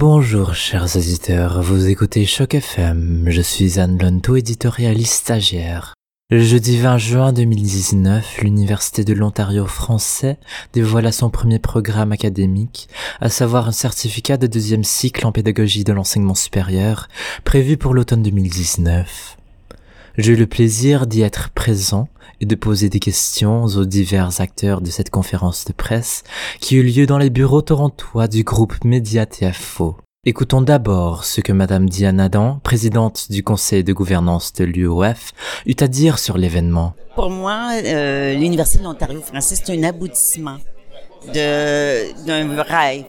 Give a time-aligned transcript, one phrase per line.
[0.00, 5.94] Bonjour chers auditeurs, vous écoutez Choc FM, je suis Anne Lonto, éditorialiste stagiaire.
[6.30, 10.38] Le jeudi 20 juin 2019, l'Université de l'Ontario français
[10.72, 12.88] dévoila son premier programme académique,
[13.20, 17.08] à savoir un certificat de deuxième cycle en pédagogie de l'enseignement supérieur,
[17.42, 19.37] prévu pour l'automne 2019.
[20.18, 22.08] J'ai eu le plaisir d'y être présent
[22.40, 26.24] et de poser des questions aux divers acteurs de cette conférence de presse
[26.58, 29.96] qui eut lieu dans les bureaux torontois du groupe Média TFO.
[30.26, 35.30] Écoutons d'abord ce que Madame Diane Adam, présidente du conseil de gouvernance de l'UOF,
[35.66, 36.94] eut à dire sur l'événement.
[37.14, 40.58] Pour moi, euh, l'Université de l'Ontario français, c'est un aboutissement
[41.32, 43.04] d'un rêve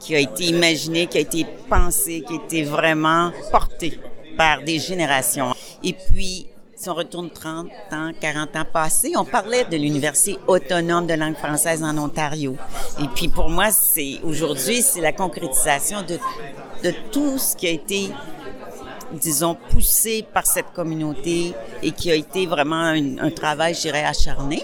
[0.00, 4.00] qui a été imaginé, qui a été pensé, qui a été vraiment porté
[4.36, 5.54] par des générations.
[5.82, 6.46] Et puis,
[6.80, 11.36] si on retourne 30 ans, 40 ans passés, on parlait de l'Université autonome de langue
[11.36, 12.56] française en Ontario.
[13.02, 16.18] Et puis pour moi, c'est aujourd'hui, c'est la concrétisation de,
[16.82, 18.10] de tout ce qui a été
[19.12, 24.04] disons, poussé par cette communauté et qui a été vraiment un, un travail, je dirais,
[24.04, 24.62] acharné.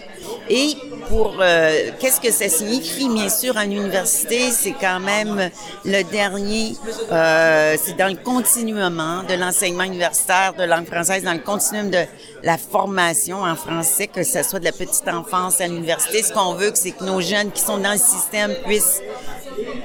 [0.48, 0.74] Et
[1.08, 3.08] pour euh, qu'est-ce que ça signifie?
[3.08, 5.50] Bien sûr, en université, c'est quand même
[5.84, 6.74] le dernier.
[7.10, 12.04] Euh, c'est dans le continuum de l'enseignement universitaire de langue française, dans le continuum de
[12.42, 16.22] la formation en français, que ce soit de la petite enfance à l'université.
[16.22, 19.00] Ce qu'on veut, c'est que nos jeunes qui sont dans le système puissent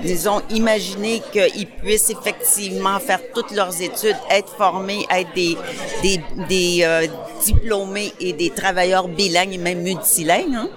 [0.02, 7.08] disons, imaginer qu'ils puissent effectivement faire toutes leurs études, être formés, être des euh,
[7.44, 10.56] diplômés et des travailleurs bilingues et même multilingues.
[10.56, 10.70] Hein?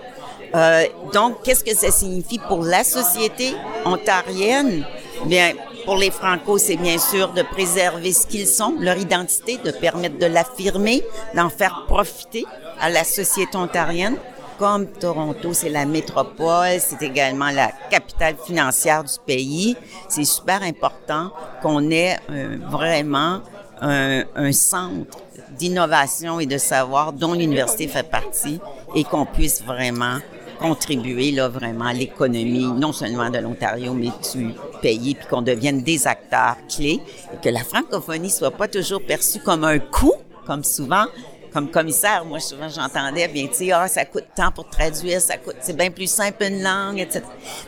[0.55, 4.87] Euh, donc, qu'est-ce que ça signifie pour la société ontarienne?
[5.27, 5.53] Bien,
[5.85, 10.19] pour les Franco, c'est bien sûr de préserver ce qu'ils sont, leur identité, de permettre
[10.19, 11.03] de l'affirmer,
[11.35, 12.45] d'en faire profiter
[12.81, 14.17] à la société ontarienne.
[14.59, 18.04] Comme Toronto, c'est la métropole, c'est également la capitale
[18.47, 19.77] financière du pays.
[20.09, 21.31] C'est super important
[21.63, 23.41] qu'on ait euh, vraiment
[23.81, 25.19] un, un centre
[25.59, 28.61] d'innovation et de savoir dont l'université fait partie
[28.95, 30.19] et qu'on puisse vraiment
[30.59, 35.83] contribuer là vraiment à l'économie non seulement de l'Ontario mais du pays puis qu'on devienne
[35.83, 37.01] des acteurs clés
[37.33, 40.15] et que la francophonie soit pas toujours perçue comme un coût
[40.47, 41.07] comme souvent
[41.55, 45.37] comme commissaire, moi, souvent, j'entendais, bien, tu sais, ah, ça coûte tant pour traduire, ça
[45.37, 47.23] coûte, c'est bien plus simple une langue, etc.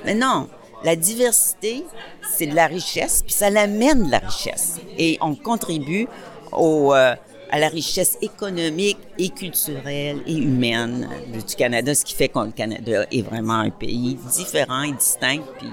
[0.05, 0.49] Mais non,
[0.83, 1.85] la diversité,
[2.37, 4.81] c'est de la richesse, puis ça l'amène de la richesse.
[4.99, 6.09] Et on contribue
[6.51, 7.15] au, euh,
[7.49, 12.51] à la richesse économique et culturelle et humaine du Canada, ce qui fait que le
[12.51, 15.69] Canada est vraiment un pays différent et distinct, puis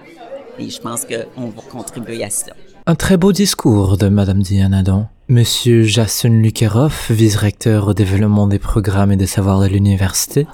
[0.59, 2.53] et je pense qu'on va contribuer à cela.
[2.85, 5.07] Un très beau discours de Madame Diane Adam.
[5.29, 10.47] Monsieur Jason Lukerov, vice-recteur au développement des programmes et des savoirs de l'université.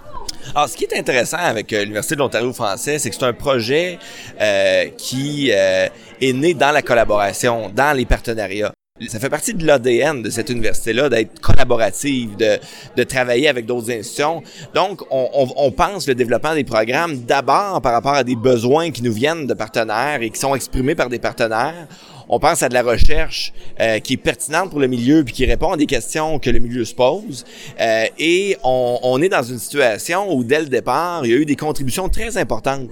[0.54, 3.34] Alors, ce qui est intéressant avec euh, l'Université de l'Ontario français, c'est que c'est un
[3.34, 3.98] projet
[4.40, 5.88] euh, qui euh,
[6.22, 8.74] est né dans la collaboration, dans les partenariats.
[9.08, 14.44] Ça fait partie de l'ADN de cette université-là d'être collaborative, de, travailler avec d'autres institutions.
[14.76, 18.92] Donc, on, on, on, pense le développement des programmes d'abord par rapport à des besoins
[18.92, 21.88] qui nous viennent de partenaires et qui sont exprimés par des partenaires
[22.30, 23.52] on pense à de la recherche
[23.82, 26.60] euh, qui est pertinente pour le milieu puis qui répond à des questions que le
[26.60, 27.44] milieu se pose.
[27.82, 31.46] Euh, et on, est dans une situation où, dès le départ, il y a eu
[31.46, 32.90] des contributions très importantes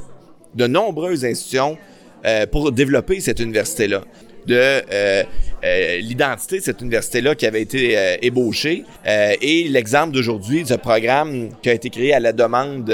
[0.55, 1.77] de nombreuses institutions
[2.25, 4.01] euh, pour développer cette université-là
[4.47, 4.81] de
[5.99, 11.69] l'identité de cette université-là qui avait été ébauchée et l'exemple d'aujourd'hui de ce programme qui
[11.69, 12.89] a été créé à la demande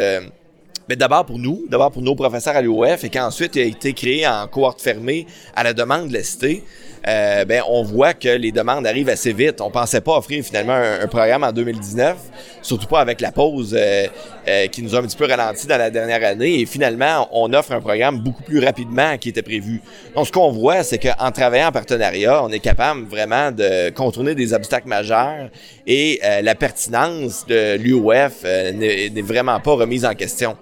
[0.90, 3.94] mais d'abord pour nous, d'abord pour nos professeurs à l'UOF, et qu'ensuite il a été
[3.94, 6.64] créé en cohorte fermée à la demande de l'EST,
[7.06, 9.60] euh, ben, on voit que les demandes arrivent assez vite.
[9.60, 12.16] On pensait pas offrir finalement un, programme en 2019,
[12.62, 14.08] surtout pas avec la pause euh,
[14.48, 16.62] euh, qui nous a un petit peu ralenti dans la dernière année.
[16.62, 19.82] Et finalement, on offre un programme beaucoup plus rapidement qu'il était prévu.
[20.16, 24.34] Donc, ce qu'on voit, c'est qu'en travaillant en partenariat, on est capable vraiment de contourner
[24.34, 25.50] des obstacles majeurs
[25.86, 30.56] et la pertinence de l'UOF n'est vraiment pas remise en question.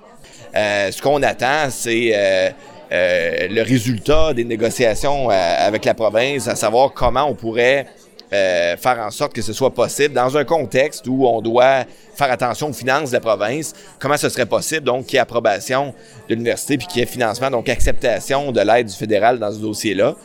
[0.55, 2.49] Euh, ce qu'on attend, c'est euh,
[2.91, 7.87] euh, le résultat des négociations avec la province, à savoir comment on pourrait
[8.31, 11.83] faire en sorte que ce soit possible dans un contexte où on doit
[12.15, 15.19] faire attention aux finances de la province, comment ce serait possible, donc, qu'il y ait
[15.19, 15.93] approbation
[16.29, 19.57] de l'université puis qu'il y ait financement, donc acceptation de l'aide du fédéral dans ce
[19.57, 20.15] dossier-là.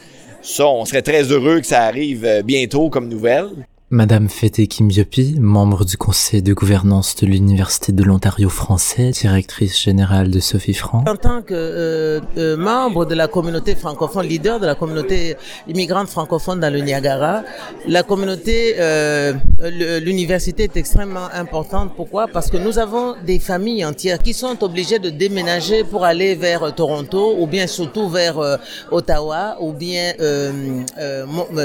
[0.41, 3.49] Ça, on serait très heureux que ça arrive bientôt comme nouvelle.
[3.91, 10.29] Madame Fete Kimbiopi, membre du conseil de gouvernance de l'Université de l'Ontario français, directrice générale
[10.29, 11.05] de Sophie Franc.
[11.07, 15.37] En tant que euh, euh, membre de la communauté francophone, leader de la communauté
[15.69, 17.45] immigrante francophone dans le Niagara,
[17.87, 21.93] la communauté euh, l'université est extrêmement importante.
[21.97, 22.29] Pourquoi?
[22.29, 26.63] Parce que nous avons des familles entières qui sont obligées de déménager pour aller vers
[26.63, 28.57] euh, Toronto ou bien surtout vers euh,
[28.91, 30.83] Ottawa ou bien euh,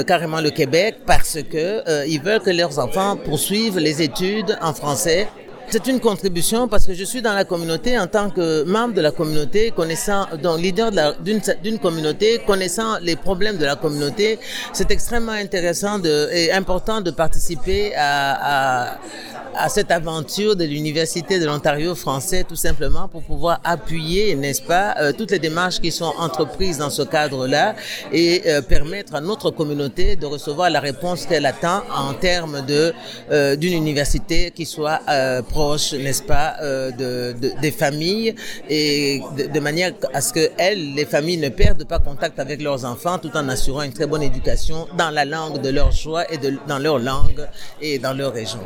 [0.06, 5.28] carrément le Québec parce que ils veulent que leurs enfants poursuivent les études en français
[5.72, 9.00] c'est une contribution parce que je suis dans la communauté en tant que membre de
[9.00, 10.90] la communauté, connaissant, donc leader
[11.22, 14.38] d'une communauté, connaissant les problèmes de la communauté.
[14.74, 18.98] C'est extrêmement intéressant de, et important de participer à, à,
[19.56, 24.94] à cette aventure de l'Université de l'Ontario français, tout simplement pour pouvoir appuyer, n'est-ce pas,
[24.98, 27.74] euh, toutes les démarches qui sont entreprises dans ce cadre-là
[28.12, 32.92] et euh, permettre à notre communauté de recevoir la réponse qu'elle attend en termes de
[33.30, 35.00] euh, d'une université qui soit
[35.98, 38.34] n'est-ce pas, euh, de, des familles
[38.68, 42.84] et de, manière à ce que elles, les familles, ne perdent pas contact avec leurs
[42.84, 46.38] enfants tout en assurant une très bonne éducation dans la langue de leur choix et
[46.38, 47.46] de, dans leur langue
[47.80, 48.60] et dans leur région.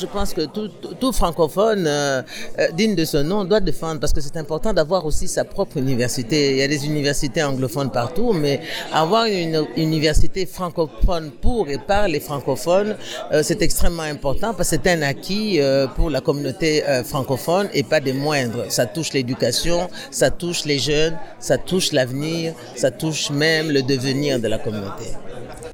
[0.00, 2.22] Je pense que tout, francophone euh,
[2.58, 5.76] euh, digne de ce nom doit défendre parce que c'est important d'avoir aussi sa propre
[5.76, 6.52] université.
[6.52, 8.60] Il y a des universités anglophones partout, mais
[8.94, 12.96] avoir une université francophone pour et par les francophones,
[13.32, 15.60] euh, c'est extrêmement important parce que c'est un acquis
[15.96, 18.64] pour la communauté francophone et pas des moindres.
[18.70, 24.40] Ça touche l'éducation, ça touche les jeunes, ça touche l'avenir, ça touche même le devenir
[24.40, 25.06] de la communauté.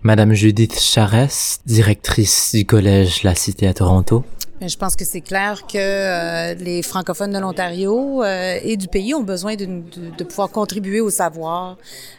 [0.07, 4.23] Madame Judith Charest, directrice du collège La Cité à Toronto.
[4.61, 9.15] Je pense que c'est clair que euh, les francophones de l'Ontario euh, et du pays
[9.15, 11.77] ont besoin de, de, pouvoir contribuer au savoir,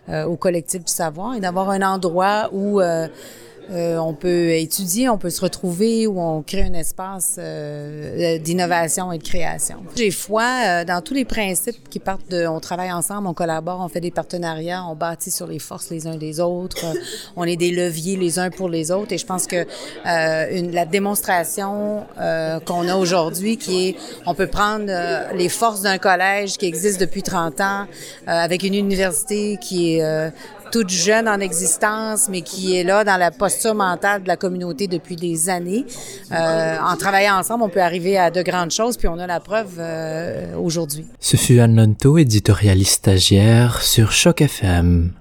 [0.09, 2.81] euh, au collectif du savoir et d'avoir un endroit où
[3.71, 9.11] euh, on peut étudier, on peut se retrouver ou on crée un espace euh, d'innovation
[9.11, 9.77] et de création.
[9.95, 13.81] J'ai foi euh, dans tous les principes qui partent de on travaille ensemble, on collabore,
[13.81, 16.85] on fait des partenariats, on bâtit sur les forces les uns des autres,
[17.35, 19.65] on est des leviers les uns pour les autres et je pense que
[20.53, 22.05] une, la démonstration
[22.65, 24.91] qu'on a aujourd'hui qui est on peut prendre
[25.35, 27.85] les forces d'un collège qui existe depuis 30 ans
[28.27, 30.31] avec une université qui est
[30.71, 34.87] toute jeune en existence, mais qui est là dans la posture mentale de la communauté
[34.87, 35.85] depuis des années.
[36.31, 39.39] Euh, en travaillant ensemble, on peut arriver à de grandes choses, puis on a la
[39.39, 41.05] preuve euh, aujourd'hui.
[41.19, 45.11] Ce fut Anne Lonto, éditorialiste stagiaire sur Choc FM.